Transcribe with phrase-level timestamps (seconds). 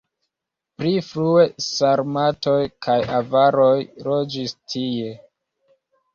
[0.77, 2.57] Pli frue sarmatoj
[2.87, 3.71] kaj avaroj
[4.09, 5.15] loĝis tie.